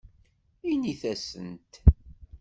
Init-asent. 0.71 1.73